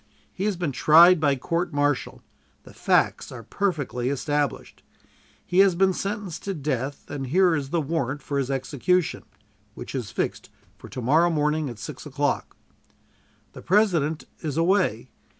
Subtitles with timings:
[0.33, 2.23] He has been tried by court martial;
[2.63, 4.81] the facts are perfectly established,
[5.45, 9.21] he has been sentenced to death, and here is the warrant for his execution,
[9.75, 12.57] which is fixed for to morrow morning at six o'clock.
[13.53, 15.11] The President is away.